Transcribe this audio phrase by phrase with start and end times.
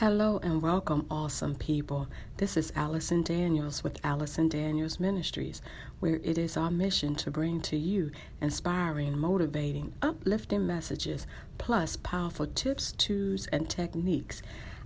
[0.00, 2.08] Hello and welcome, awesome people.
[2.38, 5.60] This is Allison Daniels with Allison Daniels Ministries,
[5.98, 8.10] where it is our mission to bring to you
[8.40, 11.26] inspiring, motivating, uplifting messages,
[11.58, 14.40] plus powerful tips, tools, and techniques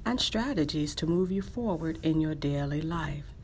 [0.05, 3.37] and strategies to move you forward in your daily life.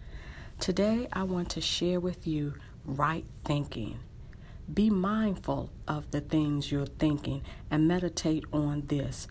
[0.59, 4.01] Today, I want to share with you right thinking.
[4.75, 9.29] Be mindful of the things you're thinking and meditate on this.